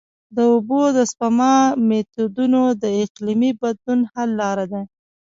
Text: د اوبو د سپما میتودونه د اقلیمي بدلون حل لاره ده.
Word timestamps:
د 0.35 0.37
اوبو 0.51 0.81
د 0.97 0.99
سپما 1.11 1.55
میتودونه 1.89 2.59
د 2.83 2.83
اقلیمي 3.03 3.51
بدلون 3.61 3.99
حل 4.11 4.29
لاره 4.41 4.65
ده. 4.71 4.81